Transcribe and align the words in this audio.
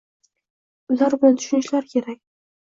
Ular 0.95 1.17
buni 1.19 1.37
tushunishlari 1.43 1.93
kerak. 1.93 2.19